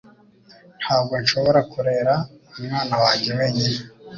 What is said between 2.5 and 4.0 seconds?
umwana wanjye wenyine